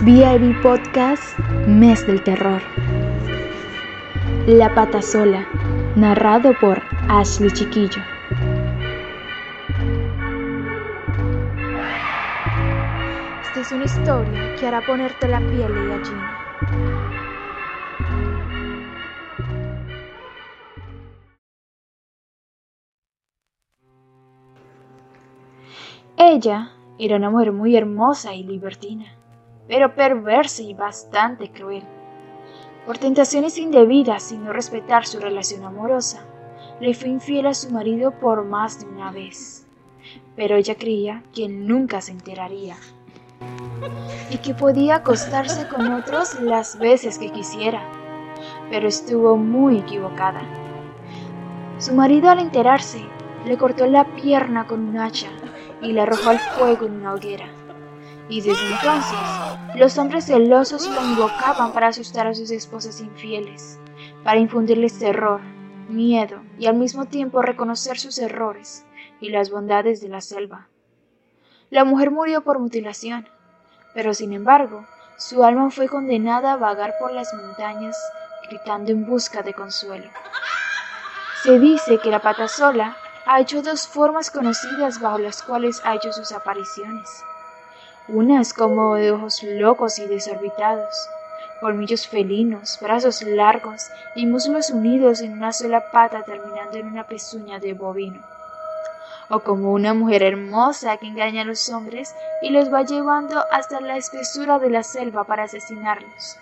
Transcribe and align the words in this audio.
VIB 0.00 0.62
Podcast 0.62 1.36
Mes 1.66 2.06
del 2.06 2.22
Terror. 2.22 2.62
La 4.46 4.72
Pata 4.72 5.02
Sola, 5.02 5.44
narrado 5.96 6.54
por 6.60 6.80
Ashley 7.08 7.50
Chiquillo. 7.50 8.00
Esta 13.42 13.60
es 13.60 13.72
una 13.72 13.84
historia 13.86 14.54
que 14.54 14.68
hará 14.68 14.86
ponerte 14.86 15.26
la 15.26 15.40
piel 15.40 15.74
de 15.74 15.88
gallina. 15.88 16.38
Ella 26.16 26.70
era 27.00 27.16
una 27.16 27.30
mujer 27.30 27.50
muy 27.50 27.74
hermosa 27.76 28.32
y 28.32 28.44
libertina, 28.44 29.06
pero 29.68 29.94
perversa 29.94 30.62
y 30.62 30.74
bastante 30.74 31.50
cruel. 31.50 31.84
Por 32.86 32.96
tentaciones 32.96 33.58
indebidas 33.58 34.32
y 34.32 34.38
no 34.38 34.52
respetar 34.52 35.06
su 35.06 35.20
relación 35.20 35.62
amorosa, 35.62 36.24
le 36.80 36.94
fue 36.94 37.10
infiel 37.10 37.46
a 37.46 37.54
su 37.54 37.70
marido 37.70 38.12
por 38.12 38.44
más 38.44 38.80
de 38.80 38.86
una 38.86 39.12
vez. 39.12 39.66
Pero 40.34 40.56
ella 40.56 40.74
creía 40.74 41.22
que 41.34 41.48
nunca 41.48 42.00
se 42.00 42.12
enteraría 42.12 42.76
y 44.30 44.38
que 44.38 44.54
podía 44.54 44.96
acostarse 44.96 45.68
con 45.68 45.92
otros 45.92 46.40
las 46.40 46.78
veces 46.78 47.18
que 47.18 47.30
quisiera. 47.30 47.82
Pero 48.70 48.88
estuvo 48.88 49.36
muy 49.36 49.78
equivocada. 49.78 50.40
Su 51.78 51.94
marido 51.94 52.30
al 52.30 52.38
enterarse 52.38 53.04
le 53.44 53.58
cortó 53.58 53.86
la 53.86 54.04
pierna 54.16 54.66
con 54.66 54.88
un 54.88 54.98
hacha 54.98 55.28
y 55.82 55.92
le 55.92 56.00
arrojó 56.00 56.30
al 56.30 56.38
fuego 56.38 56.86
en 56.86 57.00
una 57.00 57.12
hoguera. 57.14 57.46
Y 58.28 58.42
desde 58.42 58.66
entonces, 58.66 59.18
los 59.74 59.96
hombres 59.96 60.26
celosos 60.26 60.86
lo 60.86 61.02
invocaban 61.02 61.72
para 61.72 61.88
asustar 61.88 62.26
a 62.26 62.34
sus 62.34 62.50
esposas 62.50 63.00
infieles, 63.00 63.78
para 64.22 64.38
infundirles 64.38 64.98
terror, 64.98 65.40
miedo 65.88 66.42
y 66.58 66.66
al 66.66 66.76
mismo 66.76 67.06
tiempo 67.06 67.40
reconocer 67.40 67.98
sus 67.98 68.18
errores 68.18 68.84
y 69.20 69.30
las 69.30 69.50
bondades 69.50 70.00
de 70.00 70.08
la 70.08 70.20
selva. 70.20 70.68
La 71.70 71.84
mujer 71.84 72.10
murió 72.10 72.42
por 72.42 72.58
mutilación, 72.58 73.28
pero 73.94 74.12
sin 74.12 74.32
embargo, 74.32 74.86
su 75.16 75.42
alma 75.42 75.70
fue 75.70 75.88
condenada 75.88 76.52
a 76.52 76.56
vagar 76.56 76.94
por 77.00 77.12
las 77.12 77.32
montañas 77.34 77.96
gritando 78.48 78.92
en 78.92 79.06
busca 79.06 79.42
de 79.42 79.54
consuelo. 79.54 80.10
Se 81.42 81.58
dice 81.58 81.98
que 81.98 82.10
la 82.10 82.20
pata 82.20 82.48
sola 82.48 82.96
ha 83.26 83.40
hecho 83.40 83.62
dos 83.62 83.86
formas 83.86 84.30
conocidas 84.30 85.00
bajo 85.00 85.18
las 85.18 85.42
cuales 85.42 85.80
ha 85.84 85.94
hecho 85.94 86.12
sus 86.12 86.32
apariciones. 86.32 87.22
Una 88.08 88.40
es 88.40 88.54
como 88.54 88.94
de 88.94 89.12
ojos 89.12 89.42
locos 89.42 89.98
y 89.98 90.06
desorbitados, 90.06 91.10
colmillos 91.60 92.08
felinos, 92.08 92.78
brazos 92.80 93.20
largos 93.20 93.90
y 94.14 94.24
muslos 94.24 94.70
unidos 94.70 95.20
en 95.20 95.34
una 95.34 95.52
sola 95.52 95.90
pata 95.90 96.22
terminando 96.22 96.78
en 96.78 96.86
una 96.86 97.06
pezuña 97.06 97.58
de 97.58 97.74
bovino. 97.74 98.22
O 99.28 99.40
como 99.40 99.74
una 99.74 99.92
mujer 99.92 100.22
hermosa 100.22 100.96
que 100.96 101.06
engaña 101.06 101.42
a 101.42 101.44
los 101.44 101.68
hombres 101.68 102.14
y 102.40 102.48
los 102.48 102.72
va 102.72 102.82
llevando 102.82 103.44
hasta 103.52 103.78
la 103.82 103.98
espesura 103.98 104.58
de 104.58 104.70
la 104.70 104.84
selva 104.84 105.24
para 105.24 105.42
asesinarlos. 105.42 106.38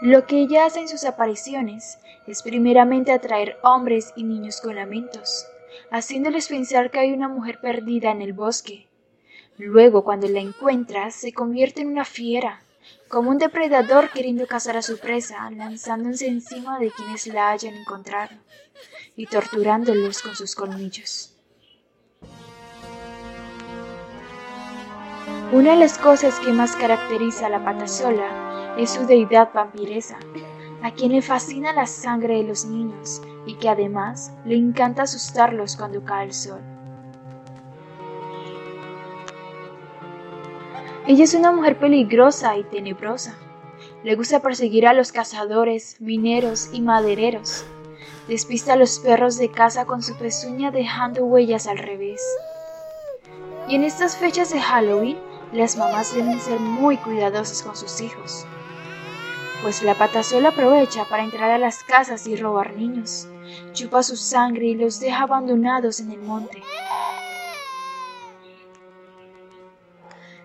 Lo 0.00 0.24
que 0.24 0.38
ella 0.38 0.64
hace 0.64 0.80
en 0.80 0.88
sus 0.88 1.04
apariciones 1.04 1.98
es 2.26 2.42
primeramente 2.42 3.12
atraer 3.12 3.58
hombres 3.62 4.14
y 4.16 4.24
niños 4.24 4.62
con 4.62 4.76
lamentos, 4.76 5.46
haciéndoles 5.90 6.48
pensar 6.48 6.90
que 6.90 7.00
hay 7.00 7.12
una 7.12 7.28
mujer 7.28 7.60
perdida 7.60 8.10
en 8.12 8.22
el 8.22 8.32
bosque. 8.32 8.88
Luego, 9.64 10.02
cuando 10.02 10.28
la 10.28 10.40
encuentra, 10.40 11.12
se 11.12 11.32
convierte 11.32 11.82
en 11.82 11.86
una 11.86 12.04
fiera, 12.04 12.62
como 13.08 13.30
un 13.30 13.38
depredador 13.38 14.10
queriendo 14.10 14.44
cazar 14.48 14.76
a 14.76 14.82
su 14.82 14.98
presa, 14.98 15.48
lanzándose 15.52 16.26
encima 16.26 16.80
de 16.80 16.90
quienes 16.90 17.28
la 17.28 17.50
hayan 17.50 17.76
encontrado 17.76 18.34
y 19.14 19.26
torturándolos 19.26 20.20
con 20.20 20.34
sus 20.34 20.56
colmillos. 20.56 21.36
Una 25.52 25.70
de 25.70 25.76
las 25.76 25.96
cosas 25.96 26.40
que 26.40 26.52
más 26.52 26.74
caracteriza 26.74 27.46
a 27.46 27.50
la 27.50 27.64
pata 27.64 27.86
sola 27.86 28.74
es 28.76 28.90
su 28.90 29.06
deidad 29.06 29.50
vampiresa, 29.54 30.18
a 30.82 30.90
quien 30.90 31.12
le 31.12 31.22
fascina 31.22 31.72
la 31.72 31.86
sangre 31.86 32.38
de 32.38 32.48
los 32.48 32.64
niños 32.64 33.22
y 33.46 33.54
que 33.58 33.68
además 33.68 34.32
le 34.44 34.56
encanta 34.56 35.02
asustarlos 35.02 35.76
cuando 35.76 36.04
cae 36.04 36.26
el 36.26 36.34
sol. 36.34 36.71
Ella 41.06 41.24
es 41.24 41.34
una 41.34 41.52
mujer 41.52 41.78
peligrosa 41.78 42.56
y 42.56 42.64
tenebrosa. 42.64 43.36
Le 44.04 44.14
gusta 44.14 44.40
perseguir 44.40 44.86
a 44.86 44.94
los 44.94 45.12
cazadores, 45.12 46.00
mineros 46.00 46.70
y 46.72 46.80
madereros. 46.80 47.64
Despista 48.28 48.74
a 48.74 48.76
los 48.76 49.00
perros 49.00 49.36
de 49.36 49.50
caza 49.50 49.84
con 49.84 50.02
su 50.02 50.16
pezuña 50.16 50.70
dejando 50.70 51.24
huellas 51.24 51.66
al 51.66 51.78
revés. 51.78 52.22
Y 53.68 53.76
en 53.76 53.84
estas 53.84 54.16
fechas 54.16 54.52
de 54.52 54.60
Halloween, 54.60 55.18
las 55.52 55.76
mamás 55.76 56.14
deben 56.14 56.40
ser 56.40 56.60
muy 56.60 56.96
cuidadosas 56.96 57.62
con 57.62 57.76
sus 57.76 58.00
hijos 58.00 58.46
pues 59.62 59.82
la 59.84 59.94
patasola 59.94 60.48
aprovecha 60.48 61.04
para 61.08 61.22
entrar 61.22 61.52
a 61.52 61.58
las 61.58 61.84
casas 61.84 62.26
y 62.26 62.34
robar 62.34 62.74
niños, 62.74 63.28
chupa 63.72 64.02
su 64.02 64.16
sangre 64.16 64.66
y 64.66 64.74
los 64.74 64.98
deja 64.98 65.22
abandonados 65.22 66.00
en 66.00 66.10
el 66.10 66.20
monte. 66.20 66.60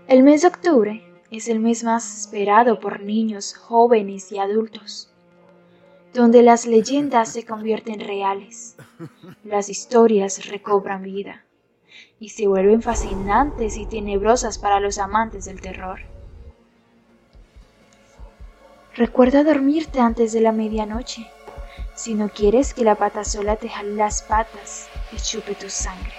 El 0.08 0.24
mes 0.24 0.44
de 0.44 0.48
octubre 0.48 1.04
es 1.32 1.50
el 1.50 1.60
mes 1.60 1.84
más 1.84 2.18
esperado 2.18 2.80
por 2.80 3.02
niños, 3.02 3.54
jóvenes 3.54 4.32
y 4.32 4.40
adultos, 4.40 5.12
donde 6.14 6.44
las 6.44 6.66
leyendas 6.66 7.34
se 7.34 7.46
convierten 7.46 8.00
reales, 8.00 8.78
las 9.44 9.68
historias 9.68 10.48
recobran 10.48 11.04
vida 11.04 11.44
y 12.22 12.30
se 12.30 12.48
vuelven 12.48 12.82
fascinantes 12.82 13.76
y 13.76 13.86
tenebrosas 13.86 14.58
para 14.58 14.80
los 14.80 14.98
amantes 14.98 15.44
del 15.44 15.60
terror. 15.60 16.00
Recuerda 18.96 19.44
dormirte 19.44 20.00
antes 20.00 20.32
de 20.32 20.40
la 20.40 20.54
medianoche, 20.54 21.28
si 21.96 22.14
no 22.14 22.30
quieres 22.30 22.74
que 22.74 22.86
la 22.86 22.96
pata 22.96 23.26
sola 23.26 23.58
te 23.58 23.68
jale 23.68 23.96
las 23.96 24.24
patas 24.24 24.88
y 25.12 25.18
chupe 25.18 25.54
tu 25.54 25.70
sangre. 25.70 26.14